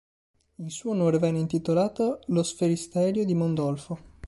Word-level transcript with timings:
In 0.55 0.71
suo 0.71 0.89
onore 0.93 1.19
venne 1.19 1.37
intitolato 1.37 2.21
lo 2.25 2.41
sferisterio 2.41 3.23
di 3.23 3.35
Mondolfo. 3.35 3.99